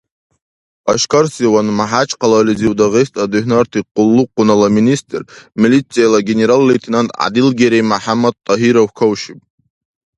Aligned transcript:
Ашкарсиван, 0.93 1.67
МяхӀячкъалализив 1.77 2.71
Дагъиста 2.79 3.23
духӀнарти 3.31 3.79
къуллукъунала 3.93 4.67
министр, 4.77 5.21
милицияла 5.61 6.19
генерал-лейтенант 6.29 7.09
ГӀядилгерей 7.19 7.83
МяхӀяммадтӀагьиров 7.91 8.89
кавшиб. 8.97 9.39